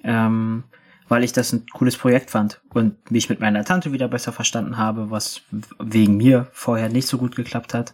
[0.04, 0.66] Ähm,
[1.08, 4.78] weil ich das ein cooles Projekt fand und mich mit meiner Tante wieder besser verstanden
[4.78, 5.42] habe, was
[5.80, 7.94] wegen mir vorher nicht so gut geklappt hat.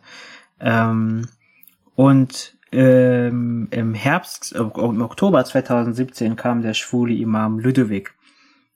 [0.59, 1.27] Ähm,
[1.95, 8.13] und ähm, im Herbst, äh, im Oktober 2017 kam der schwule Imam Ludovic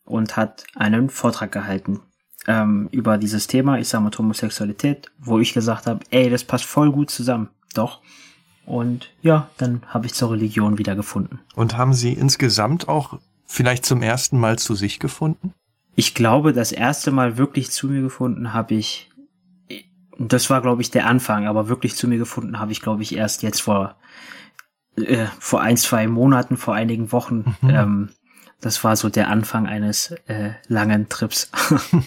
[0.04, 2.02] und hat einen Vortrag gehalten
[2.48, 6.92] ähm, über dieses Thema Islam und Homosexualität, wo ich gesagt habe, ey, das passt voll
[6.92, 7.50] gut zusammen.
[7.74, 8.02] Doch.
[8.66, 11.40] Und ja, dann habe ich zur Religion wieder gefunden.
[11.56, 15.54] Und haben Sie insgesamt auch vielleicht zum ersten Mal zu sich gefunden?
[15.96, 19.10] Ich glaube, das erste Mal wirklich zu mir gefunden habe ich,
[20.18, 23.16] das war, glaube ich, der Anfang, aber wirklich zu mir gefunden habe ich, glaube ich,
[23.16, 23.96] erst jetzt vor,
[24.98, 27.56] äh, vor ein, zwei Monaten, vor einigen Wochen.
[27.62, 27.70] Mhm.
[27.70, 28.10] Ähm,
[28.62, 31.52] das war so der Anfang eines äh, langen Trips.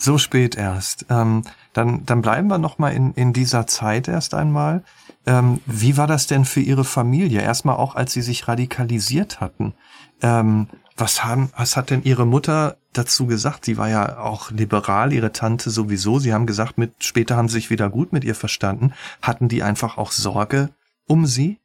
[0.00, 1.06] So spät erst.
[1.10, 4.84] Ähm, dann, dann bleiben wir noch mal in, in dieser Zeit erst einmal.
[5.26, 7.42] Ähm, wie war das denn für Ihre Familie?
[7.42, 9.74] Erstmal auch, als Sie sich radikalisiert hatten.
[10.22, 13.64] Ähm, was haben, was hat denn Ihre Mutter dazu gesagt?
[13.64, 16.20] Sie war ja auch liberal, Ihre Tante sowieso.
[16.20, 18.92] Sie haben gesagt, mit, später haben Sie sich wieder gut mit ihr verstanden.
[19.20, 20.70] Hatten die einfach auch Sorge
[21.06, 21.58] um Sie?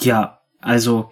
[0.00, 1.10] Ja, also,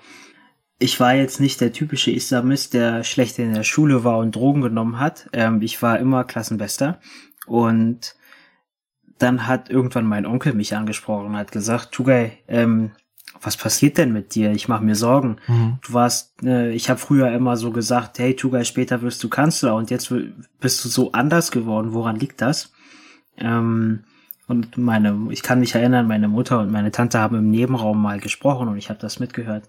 [0.78, 4.60] ich war jetzt nicht der typische Islamist, der schlecht in der Schule war und Drogen
[4.60, 5.28] genommen hat.
[5.32, 7.00] Ähm, ich war immer Klassenbester.
[7.46, 8.14] Und
[9.18, 12.90] dann hat irgendwann mein Onkel mich angesprochen und hat gesagt, Tugay, ähm,
[13.40, 14.52] was passiert denn mit dir?
[14.52, 15.36] Ich mache mir Sorgen.
[15.46, 15.78] Mhm.
[15.86, 19.74] Du warst, äh, ich habe früher immer so gesagt, hey Tugay, später wirst du Kanzler
[19.74, 20.12] und jetzt
[20.60, 21.92] bist du so anders geworden.
[21.94, 22.72] Woran liegt das?
[23.38, 24.04] Ähm,
[24.46, 28.20] und meine, ich kann mich erinnern, meine Mutter und meine Tante haben im Nebenraum mal
[28.20, 29.64] gesprochen und ich habe das mitgehört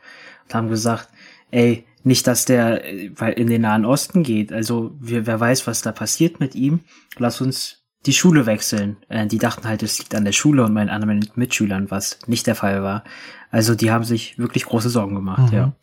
[0.46, 1.10] und haben gesagt,
[1.52, 4.54] ey, nicht, dass der in den Nahen Osten geht.
[4.54, 6.82] Also wir, wer weiß, was da passiert mit ihm.
[7.18, 8.98] Lass uns die Schule wechseln.
[9.10, 12.48] Äh, die dachten halt, es liegt an der Schule und meinen anderen Mitschülern, was nicht
[12.48, 13.04] der Fall war.
[13.52, 15.58] Also die haben sich wirklich große Sorgen gemacht, mhm.
[15.58, 15.74] ja.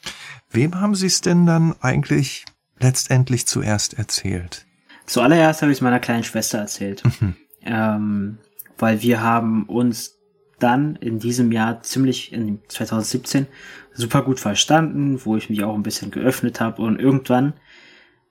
[0.50, 2.44] Wem haben Sie es denn dann eigentlich
[2.78, 4.66] letztendlich zuerst erzählt?
[5.06, 7.02] Zuallererst habe ich es meiner kleinen Schwester erzählt.
[7.20, 7.36] Mhm.
[7.62, 8.38] Ähm,
[8.78, 10.18] weil wir haben uns
[10.58, 13.46] dann in diesem Jahr ziemlich in 2017
[13.92, 17.54] super gut verstanden, wo ich mich auch ein bisschen geöffnet habe und irgendwann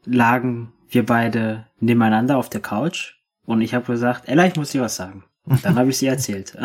[0.06, 4.82] lagen wir beide nebeneinander auf der Couch und ich habe gesagt, Ella, ich muss dir
[4.82, 5.23] was sagen.
[5.63, 6.58] dann habe ich sie erzählt.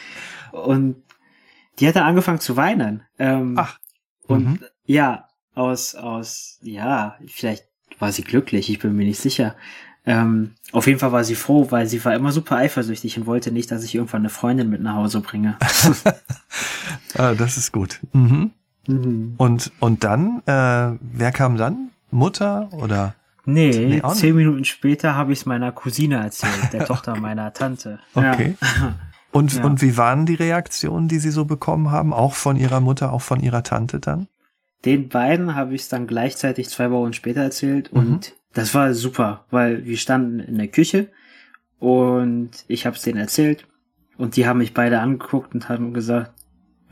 [0.52, 1.02] und
[1.78, 3.02] die hat dann angefangen zu weinen.
[3.18, 3.78] Ähm, Ach.
[4.26, 4.64] Und mhm.
[4.84, 7.66] ja, aus, aus, ja, vielleicht
[7.98, 9.56] war sie glücklich, ich bin mir nicht sicher.
[10.06, 13.52] Ähm, auf jeden Fall war sie froh, weil sie war immer super eifersüchtig und wollte
[13.52, 15.56] nicht, dass ich irgendwann eine Freundin mit nach Hause bringe.
[17.18, 18.00] ah, das ist gut.
[18.12, 18.52] Mhm.
[18.86, 19.34] Mhm.
[19.36, 21.90] Und, und dann, äh, wer kam dann?
[22.10, 23.14] Mutter oder?
[23.44, 27.98] Nee, nee zehn Minuten später habe ich es meiner Cousine erzählt, der Tochter meiner Tante.
[28.14, 28.56] Okay.
[28.60, 28.94] Ja.
[29.32, 29.62] Und, ja.
[29.62, 32.12] und wie waren die Reaktionen, die Sie so bekommen haben?
[32.12, 34.26] Auch von Ihrer Mutter, auch von Ihrer Tante dann?
[34.84, 37.98] Den beiden habe ich es dann gleichzeitig zwei Wochen später erzählt mhm.
[38.00, 41.08] und das war super, weil wir standen in der Küche
[41.78, 43.66] und ich habe es denen erzählt
[44.16, 46.32] und die haben mich beide angeguckt und haben gesagt,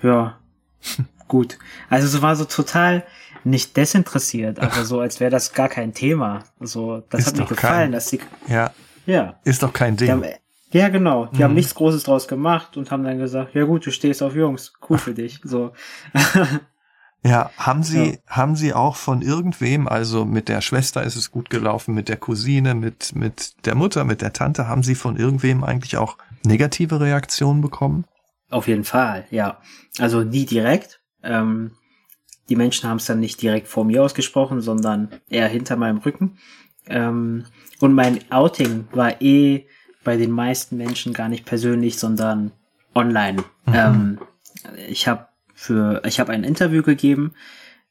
[0.03, 0.39] ja,
[1.29, 1.59] gut.
[1.91, 3.05] Also es war so total
[3.45, 6.45] nicht desinteressiert, aber so, als wäre das gar kein Thema.
[6.61, 8.21] So, das ist hat mir gefallen, kein, dass sie.
[8.49, 8.71] Ja.
[9.07, 9.39] Ja.
[9.45, 10.11] Ist doch kein Ding.
[10.11, 10.25] Haben,
[10.71, 11.27] ja, genau.
[11.27, 11.45] Die mhm.
[11.45, 14.75] haben nichts Großes draus gemacht und haben dann gesagt, ja gut, du stehst auf Jungs,
[14.89, 15.41] cool für dich.
[15.43, 15.73] So.
[17.25, 18.17] Ja, haben Sie, ja.
[18.29, 22.17] haben Sie auch von irgendwem, also mit der Schwester ist es gut gelaufen, mit der
[22.17, 27.01] Cousine, mit, mit der Mutter, mit der Tante, haben Sie von irgendwem eigentlich auch negative
[27.01, 28.05] Reaktionen bekommen?
[28.51, 29.59] Auf jeden Fall, ja.
[29.99, 31.01] Also nie direkt.
[31.23, 31.73] Ähm,
[32.49, 36.39] die Menschen haben es dann nicht direkt vor mir ausgesprochen, sondern eher hinter meinem Rücken.
[36.87, 37.45] Ähm,
[37.81, 39.67] und mein Outing war eh
[40.05, 42.53] bei den meisten Menschen gar nicht persönlich, sondern
[42.95, 43.45] online.
[43.67, 43.75] Mhm.
[43.75, 44.19] Ähm,
[44.89, 45.28] ich habe
[45.59, 47.33] für, ich habe ein Interview gegeben,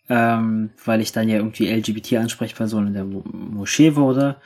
[0.07, 4.37] ähm, weil ich dann ja irgendwie LGBT-Ansprechperson in der Moschee wurde.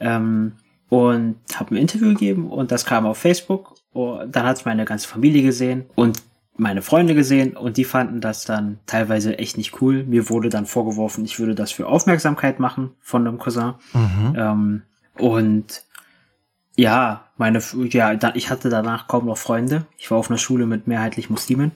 [0.00, 0.52] Ähm,
[0.88, 3.74] und habe ein Interview gegeben und das kam auf Facebook.
[3.92, 6.22] Und dann hat meine ganze Familie gesehen und
[6.56, 10.02] meine Freunde gesehen und die fanden das dann teilweise echt nicht cool.
[10.04, 13.74] Mir wurde dann vorgeworfen, ich würde das für Aufmerksamkeit machen von einem Cousin.
[13.92, 14.34] Mhm.
[14.36, 14.82] Ähm,
[15.16, 15.84] und
[16.76, 19.86] ja, meine, ja, ich hatte danach kaum noch Freunde.
[19.98, 21.72] Ich war auf einer Schule mit mehrheitlich Muslimen.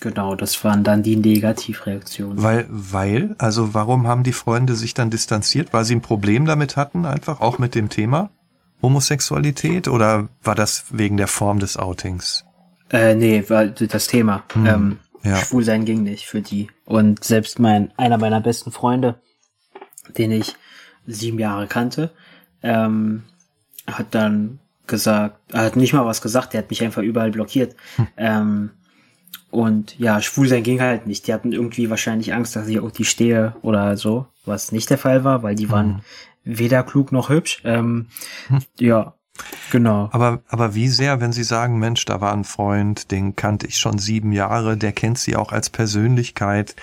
[0.00, 2.42] Genau, das waren dann die Negativreaktionen.
[2.42, 5.72] Weil, weil, also warum haben die Freunde sich dann distanziert?
[5.72, 8.30] Weil sie ein Problem damit hatten, einfach auch mit dem Thema
[8.82, 12.44] Homosexualität oder war das wegen der Form des Outings?
[12.90, 14.44] Äh, nee, war das Thema.
[14.52, 15.36] Hm, ähm, ja.
[15.36, 16.70] Schwul sein ging nicht für die.
[16.84, 19.20] Und selbst mein, einer meiner besten Freunde,
[20.16, 20.56] den ich
[21.06, 22.10] sieben Jahre kannte,
[22.62, 23.24] ähm,
[23.86, 27.76] hat dann gesagt, er hat nicht mal was gesagt, der hat mich einfach überall blockiert.
[27.96, 28.06] Hm.
[28.16, 28.70] Ähm,
[29.50, 31.26] und ja, schwul sein ging halt nicht.
[31.26, 35.24] Die hatten irgendwie wahrscheinlich Angst, dass ich irgendwie stehe oder so, was nicht der Fall
[35.24, 36.58] war, weil die waren hm.
[36.58, 37.60] weder klug noch hübsch.
[37.64, 38.08] Ähm,
[38.48, 38.60] hm.
[38.78, 39.14] Ja,
[39.70, 40.08] Genau.
[40.12, 43.78] Aber, aber wie sehr, wenn Sie sagen, Mensch, da war ein Freund, den kannte ich
[43.78, 46.76] schon sieben Jahre, der kennt Sie auch als Persönlichkeit,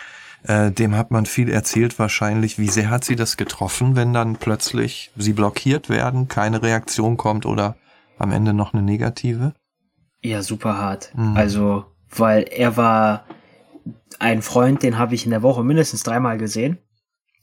[0.44, 2.58] äh, dem hat man viel erzählt wahrscheinlich.
[2.58, 7.46] Wie sehr hat Sie das getroffen, wenn dann plötzlich Sie blockiert werden, keine Reaktion kommt
[7.46, 7.76] oder
[8.18, 9.54] am Ende noch eine negative?
[10.24, 11.12] Ja, super hart.
[11.16, 11.38] Mhm.
[11.38, 13.26] Also, weil er war
[14.20, 16.80] ein Freund, den habe ich in der Woche mindestens dreimal gesehen.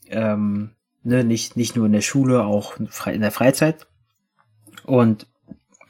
[0.07, 0.71] Ähm,
[1.03, 3.87] ne, nicht, nicht nur in der Schule, auch in der Freizeit.
[4.83, 5.27] Und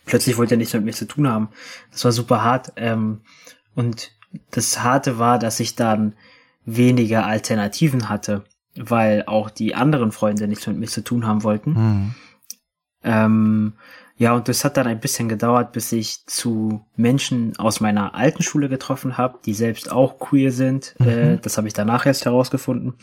[0.06, 1.50] plötzlich wollte er nichts mit mir zu tun haben.
[1.92, 2.74] Das war super hart.
[2.76, 3.22] Ähm,
[3.74, 4.12] und
[4.52, 6.14] das Harte war, dass ich dann
[6.66, 8.44] weniger Alternativen hatte,
[8.76, 11.72] weil auch die anderen Freunde nichts mit mir zu tun haben wollten.
[11.72, 12.16] Mhm.
[13.04, 13.74] Ähm,
[14.18, 18.44] ja, und das hat dann ein bisschen gedauert, bis ich zu Menschen aus meiner alten
[18.44, 20.96] Schule getroffen habe, die selbst auch queer sind.
[21.00, 21.08] Mhm.
[21.08, 22.94] Äh, das habe ich danach erst herausgefunden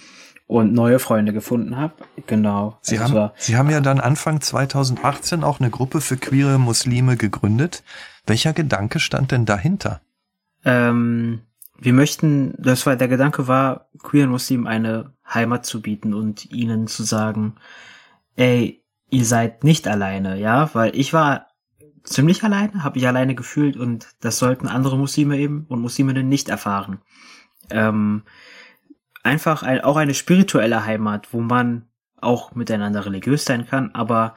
[0.46, 1.94] und neue Freunde gefunden habe.
[2.26, 2.78] Genau.
[2.80, 7.16] Sie, also haben, Sie haben ja dann Anfang 2018 auch eine Gruppe für queere Muslime
[7.16, 7.82] gegründet.
[8.26, 10.00] Welcher Gedanke stand denn dahinter?
[10.64, 11.42] Ähm,
[11.78, 16.86] wir möchten, das war der Gedanke war, queeren Muslimen eine Heimat zu bieten und ihnen
[16.86, 17.56] zu sagen,
[18.36, 18.81] ey,
[19.12, 21.48] ihr seid nicht alleine, ja, weil ich war
[22.02, 26.48] ziemlich alleine, habe ich alleine gefühlt und das sollten andere Muslime eben und Musliminnen nicht
[26.48, 26.98] erfahren.
[27.70, 28.22] Ähm,
[29.22, 31.86] einfach ein, auch eine spirituelle Heimat, wo man
[32.20, 34.34] auch miteinander religiös sein kann, aber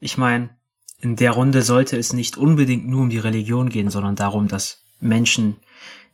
[0.00, 0.48] ich meine,
[0.98, 4.82] in der Runde sollte es nicht unbedingt nur um die Religion gehen, sondern darum, dass
[4.98, 5.56] Menschen,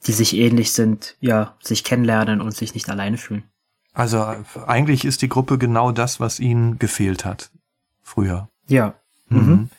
[0.07, 3.45] die sich ähnlich sind, ja, sich kennenlernen und sich nicht alleine fühlen.
[3.93, 4.25] Also
[4.67, 7.51] eigentlich ist die Gruppe genau das, was ihnen gefehlt hat
[8.07, 8.49] früher.
[8.69, 8.95] Ja.
[9.29, 9.39] Mhm.
[9.39, 9.71] mhm.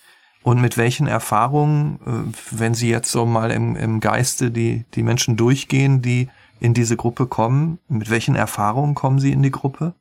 [0.43, 5.03] Und mit welchen Erfahrungen, äh, wenn Sie jetzt so mal im, im Geiste die, die
[5.03, 7.79] Menschen durchgehen, die in diese Gruppe kommen?
[7.89, 9.93] Mit welchen Erfahrungen kommen Sie in die Gruppe?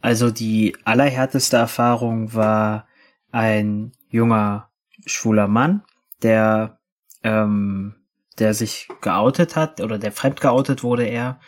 [0.00, 2.86] Also die allerhärteste Erfahrung war
[3.30, 4.70] ein junger
[5.04, 5.82] schwuler Mann,
[6.22, 6.78] der
[7.22, 7.94] ähm,
[8.38, 11.38] der sich geoutet hat oder der fremd geoutet wurde er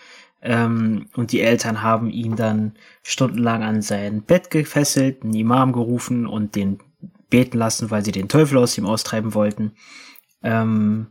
[0.44, 6.26] ähm, und die Eltern haben ihn dann stundenlang an sein Bett gefesselt, einen Imam gerufen
[6.26, 6.78] und den
[7.30, 9.72] beten lassen, weil sie den Teufel aus ihm austreiben wollten.
[10.42, 11.08] Ähm,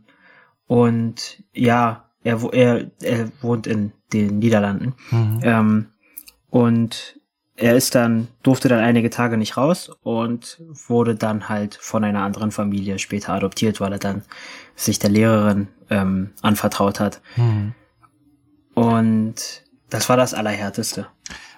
[0.66, 4.94] und ja, er, er, er wohnt in den Niederlanden.
[5.10, 5.40] Mhm.
[5.42, 5.86] Ähm,
[6.48, 7.18] und
[7.56, 12.22] er ist dann, durfte dann einige Tage nicht raus und wurde dann halt von einer
[12.22, 14.22] anderen Familie später adoptiert, weil er dann
[14.76, 17.20] sich der Lehrerin ähm, anvertraut hat.
[17.36, 17.74] Mhm.
[18.74, 21.06] Und das war das Allerhärteste.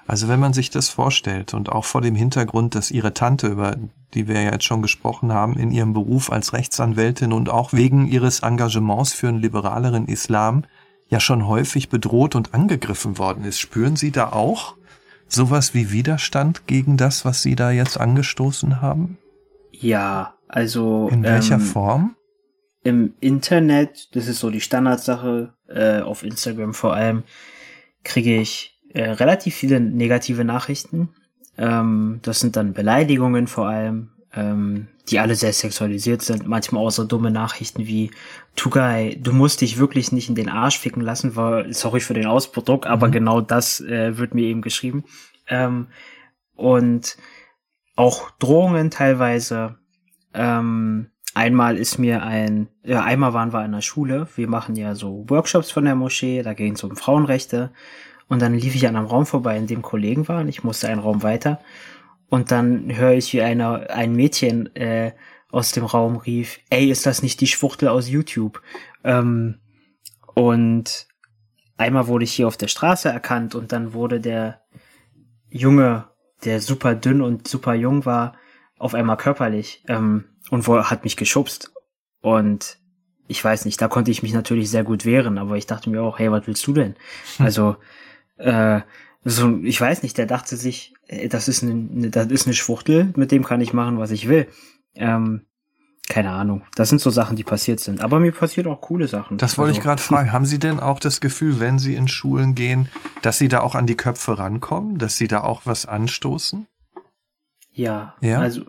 [0.06, 3.76] Also wenn man sich das vorstellt und auch vor dem Hintergrund, dass ihre Tante, über
[4.14, 8.06] die wir ja jetzt schon gesprochen haben, in ihrem Beruf als Rechtsanwältin und auch wegen
[8.06, 10.64] ihres Engagements für einen liberaleren Islam
[11.08, 14.76] ja schon häufig bedroht und angegriffen worden ist, spüren Sie da auch
[15.28, 19.18] sowas wie Widerstand gegen das, was Sie da jetzt angestoßen haben?
[19.72, 21.08] Ja, also.
[21.08, 22.16] In welcher ähm, Form?
[22.84, 27.24] Im Internet, das ist so die Standardsache, äh, auf Instagram vor allem,
[28.04, 31.10] kriege ich äh, relativ viele negative Nachrichten.
[31.58, 36.46] Ähm, das sind dann Beleidigungen vor allem, ähm, die alle sehr sexualisiert sind.
[36.46, 38.10] Manchmal auch so dumme Nachrichten wie,
[38.56, 42.26] Tugai, du musst dich wirklich nicht in den Arsch ficken lassen, weil, sorry für den
[42.26, 43.12] Ausdruck, aber mhm.
[43.12, 45.04] genau das äh, wird mir eben geschrieben.
[45.48, 45.88] Ähm,
[46.54, 47.16] und
[47.96, 49.76] auch Drohungen teilweise.
[50.34, 54.28] Ähm, einmal ist mir ein, ja, einmal waren wir in der Schule.
[54.36, 57.72] Wir machen ja so Workshops von der Moschee, da ging es um Frauenrechte.
[58.28, 60.48] Und dann lief ich an einem Raum vorbei, in dem Kollegen waren.
[60.48, 61.60] Ich musste einen Raum weiter.
[62.28, 65.12] Und dann höre ich, wie einer, ein Mädchen äh,
[65.50, 68.60] aus dem Raum rief, ey, ist das nicht die Schwuchtel aus YouTube?
[69.04, 69.60] Ähm,
[70.34, 71.06] und
[71.76, 74.62] einmal wurde ich hier auf der Straße erkannt und dann wurde der
[75.48, 76.08] Junge,
[76.44, 78.34] der super dünn und super jung war,
[78.78, 81.72] auf einmal körperlich ähm, und wo, hat mich geschubst.
[82.20, 82.78] Und
[83.28, 86.02] ich weiß nicht, da konnte ich mich natürlich sehr gut wehren, aber ich dachte mir
[86.02, 86.94] auch, hey, was willst du denn?
[87.36, 87.46] Hm.
[87.46, 87.76] Also,
[88.38, 88.80] äh,
[89.24, 90.94] so, ich weiß nicht, der dachte sich,
[91.30, 94.46] das ist eine, das ist eine Schwuchtel, mit dem kann ich machen, was ich will.
[94.94, 95.42] Ähm,
[96.08, 96.62] keine Ahnung.
[96.76, 98.00] Das sind so Sachen, die passiert sind.
[98.00, 99.38] Aber mir passiert auch coole Sachen.
[99.38, 99.80] Das wollte also.
[99.80, 100.32] ich gerade fragen.
[100.32, 102.88] Haben Sie denn auch das Gefühl, wenn Sie in Schulen gehen,
[103.22, 106.68] dass Sie da auch an die Köpfe rankommen, dass Sie da auch was anstoßen?
[107.72, 108.14] Ja.
[108.20, 108.38] Ja.
[108.38, 108.62] Also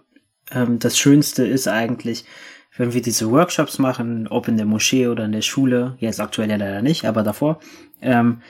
[0.51, 2.25] ähm, das Schönste ist eigentlich,
[2.77, 6.49] wenn wir diese Workshops machen, ob in der Moschee oder in der Schule, jetzt aktuell
[6.49, 7.59] ja leider nicht, aber davor,
[8.01, 8.41] ähm,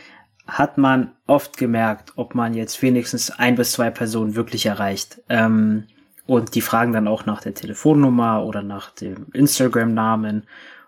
[0.47, 5.21] hat man oft gemerkt, ob man jetzt wenigstens ein bis zwei Personen wirklich erreicht.
[5.29, 5.83] Ähm,
[6.25, 10.43] und die fragen dann auch nach der Telefonnummer oder nach dem Instagram-Namen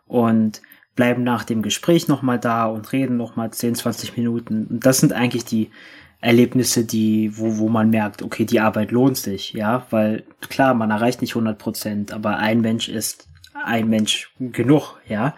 [0.08, 0.62] und
[0.96, 4.68] bleiben nach dem Gespräch nochmal da und reden nochmal 10, 20 Minuten.
[4.70, 5.72] Und das sind eigentlich die
[6.22, 10.92] Erlebnisse, die, wo, wo man merkt, okay, die Arbeit lohnt sich, ja, weil klar, man
[10.92, 15.36] erreicht nicht 100 Prozent, aber ein Mensch ist ein Mensch genug, ja.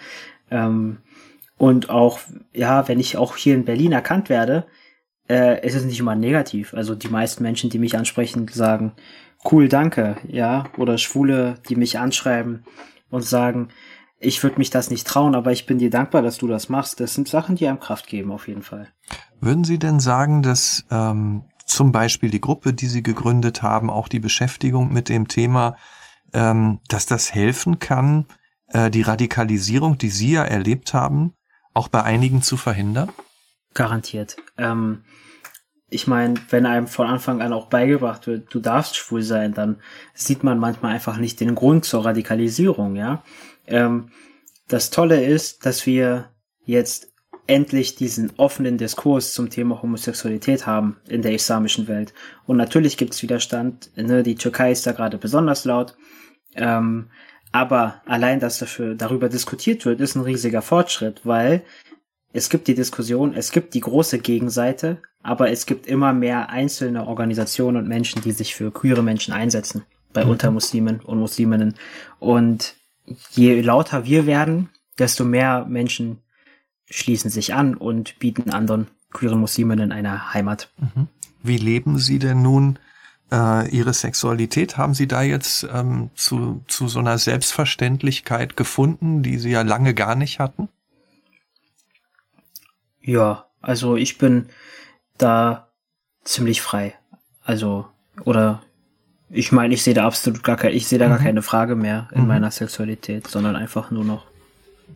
[0.49, 0.97] Ähm,
[1.57, 2.19] und auch,
[2.53, 4.65] ja, wenn ich auch hier in Berlin erkannt werde,
[5.29, 6.73] äh, ist es nicht immer negativ.
[6.73, 8.93] Also die meisten Menschen, die mich ansprechen, sagen,
[9.51, 12.65] cool, danke, ja, oder Schwule, die mich anschreiben
[13.11, 13.69] und sagen,
[14.21, 16.99] ich würde mich das nicht trauen, aber ich bin dir dankbar, dass du das machst.
[16.99, 18.87] Das sind Sachen, die einem Kraft geben, auf jeden Fall.
[19.39, 24.07] Würden Sie denn sagen, dass ähm, zum Beispiel die Gruppe, die Sie gegründet haben, auch
[24.07, 25.75] die Beschäftigung mit dem Thema,
[26.33, 28.27] ähm, dass das helfen kann,
[28.67, 31.33] äh, die Radikalisierung, die Sie ja erlebt haben,
[31.73, 33.09] auch bei einigen zu verhindern?
[33.73, 34.37] Garantiert.
[34.57, 35.03] Ähm,
[35.89, 39.77] ich meine, wenn einem von Anfang an auch beigebracht wird, du darfst schwul sein, dann
[40.13, 43.23] sieht man manchmal einfach nicht den Grund zur Radikalisierung, ja.
[43.71, 44.09] Ähm,
[44.67, 46.29] das Tolle ist, dass wir
[46.65, 47.11] jetzt
[47.47, 52.13] endlich diesen offenen Diskurs zum Thema Homosexualität haben in der islamischen Welt.
[52.45, 54.23] Und natürlich gibt es Widerstand, ne?
[54.23, 55.95] die Türkei ist da gerade besonders laut.
[56.55, 57.09] Ähm,
[57.51, 61.63] aber allein, dass dafür darüber diskutiert wird, ist ein riesiger Fortschritt, weil
[62.31, 67.05] es gibt die Diskussion, es gibt die große Gegenseite, aber es gibt immer mehr einzelne
[67.05, 70.31] Organisationen und Menschen, die sich für queere Menschen einsetzen, bei mhm.
[70.31, 71.75] Untermuslimen und Musliminnen.
[72.19, 72.75] Und
[73.31, 76.19] je lauter wir werden, desto mehr Menschen
[76.89, 80.69] schließen sich an und bieten anderen queeren Musliminnen eine Heimat.
[80.77, 81.07] Mhm.
[81.43, 82.79] Wie leben Sie denn nun
[83.31, 84.77] äh, Ihre Sexualität?
[84.77, 89.93] Haben Sie da jetzt ähm, zu, zu so einer Selbstverständlichkeit gefunden, die Sie ja lange
[89.93, 90.69] gar nicht hatten?
[93.01, 94.47] Ja, also ich bin
[95.17, 95.69] da
[96.23, 96.93] ziemlich frei.
[97.43, 97.87] Also,
[98.23, 98.61] oder
[99.31, 101.09] ich meine, ich sehe da absolut gar keine, ich sehe da mhm.
[101.11, 102.27] gar keine Frage mehr in mhm.
[102.27, 104.25] meiner Sexualität, sondern einfach nur noch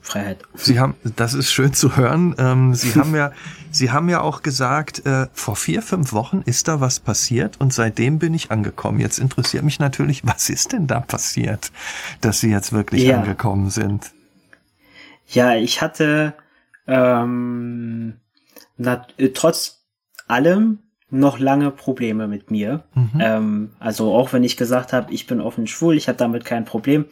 [0.01, 0.39] Freiheit.
[0.53, 2.35] Sie haben, das ist schön zu hören.
[2.37, 3.31] Ähm, Sie haben ja,
[3.71, 7.73] Sie haben ja auch gesagt, äh, vor vier, fünf Wochen ist da was passiert und
[7.73, 8.99] seitdem bin ich angekommen.
[8.99, 11.71] Jetzt interessiert mich natürlich, was ist denn da passiert,
[12.21, 13.19] dass Sie jetzt wirklich ja.
[13.19, 14.11] angekommen sind?
[15.27, 16.35] Ja, ich hatte
[16.87, 18.19] ähm,
[18.77, 19.85] na, äh, trotz
[20.27, 22.83] allem noch lange Probleme mit mir.
[22.95, 23.19] Mhm.
[23.19, 26.65] Ähm, also auch wenn ich gesagt habe, ich bin offen schwul, ich habe damit kein
[26.65, 27.05] Problem,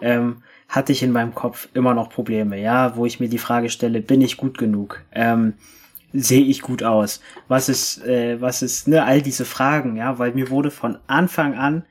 [0.00, 3.70] ähm, hatte ich in meinem Kopf immer noch Probleme, ja, wo ich mir die Frage
[3.70, 5.02] stelle, bin ich gut genug?
[5.12, 5.54] Ähm,
[6.12, 7.20] sehe ich gut aus?
[7.48, 11.54] Was ist, äh, was ist, ne, all diese Fragen, ja, weil mir wurde von Anfang
[11.54, 11.84] an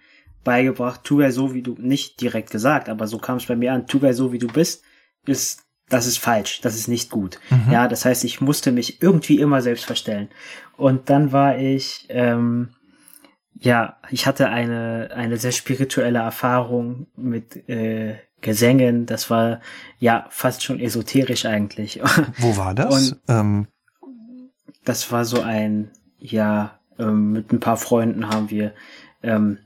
[0.43, 3.73] beigebracht, tu ja so wie du, nicht direkt gesagt, aber so kam es bei mir
[3.73, 4.83] an, tu ja so wie du bist,
[5.25, 5.63] ist
[5.93, 7.39] das ist falsch, das ist nicht gut.
[7.51, 7.71] Mhm.
[7.71, 10.29] Ja, das heißt, ich musste mich irgendwie immer selbst verstellen.
[10.75, 12.69] Und dann war ich, ähm,
[13.53, 19.05] ja, ich hatte eine, eine sehr spirituelle Erfahrung mit äh, Gesängen.
[19.05, 19.61] Das war
[19.99, 22.01] ja fast schon esoterisch eigentlich.
[22.37, 23.15] Wo war das?
[23.27, 23.67] Ähm.
[24.83, 28.73] Das war so ein, ja, ähm, mit ein paar Freunden haben wir
[29.21, 29.59] ähm,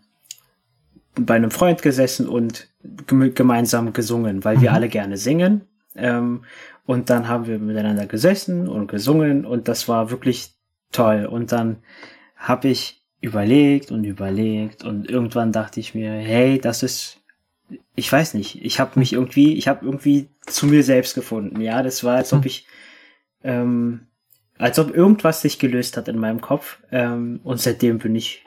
[1.16, 2.68] bei einem Freund gesessen und
[3.08, 4.62] gemeinsam gesungen, weil mhm.
[4.62, 5.68] wir alle gerne singen
[5.98, 6.44] ähm,
[6.86, 10.54] und dann haben wir miteinander gesessen und gesungen und das war wirklich
[10.92, 11.26] toll.
[11.26, 11.78] Und dann
[12.36, 17.20] habe ich überlegt und überlegt und irgendwann dachte ich mir, hey, das ist,
[17.96, 21.60] ich weiß nicht, ich habe mich irgendwie, ich habe irgendwie zu mir selbst gefunden.
[21.62, 22.48] Ja, das war, als ob hm.
[22.48, 22.68] ich,
[23.44, 24.08] ähm,
[24.58, 26.80] als ob irgendwas sich gelöst hat in meinem Kopf.
[26.92, 28.46] Ähm, und seitdem bin ich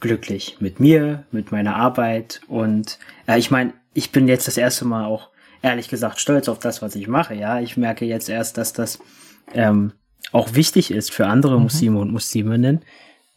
[0.00, 4.84] glücklich mit mir, mit meiner Arbeit und äh, ich meine, ich bin jetzt das erste
[4.84, 5.30] Mal auch
[5.68, 7.34] ehrlich gesagt stolz auf das, was ich mache.
[7.34, 8.98] Ja, ich merke jetzt erst, dass das
[9.52, 9.92] ähm,
[10.32, 11.64] auch wichtig ist für andere mhm.
[11.64, 12.84] Muslime und Musliminnen.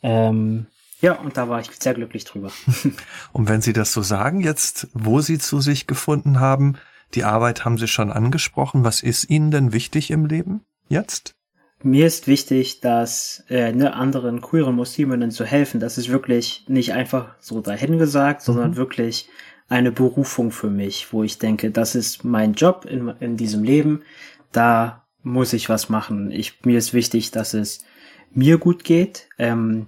[0.03, 0.67] Ähm,
[1.01, 2.51] ja, und da war ich sehr glücklich drüber.
[3.33, 6.77] und wenn Sie das so sagen, jetzt, wo Sie zu sich gefunden haben,
[7.13, 8.83] die Arbeit haben Sie schon angesprochen.
[8.83, 11.35] Was ist Ihnen denn wichtig im Leben jetzt?
[11.83, 15.79] Mir ist wichtig, dass äh, ne, anderen queeren Musliminnen zu helfen.
[15.79, 18.75] Das ist wirklich nicht einfach so dahingesagt, sondern mhm.
[18.75, 19.27] wirklich
[19.71, 24.03] eine Berufung für mich, wo ich denke, das ist mein Job in, in diesem Leben.
[24.51, 26.29] Da muss ich was machen.
[26.29, 27.85] Ich, mir ist wichtig, dass es
[28.33, 29.87] mir gut geht, ähm,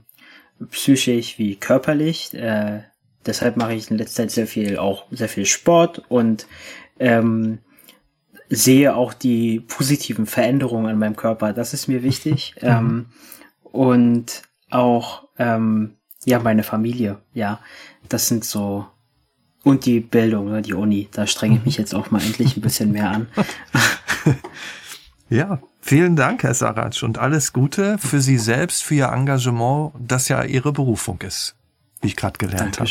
[0.72, 2.34] psychisch wie körperlich.
[2.34, 2.84] Äh,
[3.26, 6.48] deshalb mache ich in letzter Zeit sehr viel, auch sehr viel Sport und
[6.98, 7.60] ähm,
[8.48, 11.52] sehe auch die positiven Veränderungen an meinem Körper.
[11.52, 12.56] Das ist mir wichtig.
[12.62, 12.68] Mhm.
[12.68, 13.06] ähm,
[13.64, 17.20] und auch, ähm, ja, meine Familie.
[17.34, 17.60] Ja,
[18.08, 18.88] das sind so,
[19.64, 21.08] und die Bildung, ne, die Uni.
[21.12, 23.28] Da strenge ich mich jetzt auch mal endlich ein bisschen mehr an.
[25.30, 30.28] ja, vielen Dank, Herr Saratsch, und alles Gute für Sie selbst, für Ihr Engagement, das
[30.28, 31.56] ja Ihre Berufung ist,
[32.02, 32.90] wie ich gerade gelernt habe.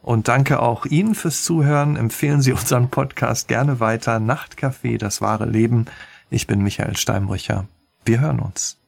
[0.00, 1.96] Und danke auch Ihnen fürs Zuhören.
[1.96, 4.16] Empfehlen Sie unseren Podcast gerne weiter.
[4.16, 5.86] Nachtcafé, das wahre Leben.
[6.28, 7.66] Ich bin Michael Steinbrücher.
[8.04, 8.81] Wir hören uns.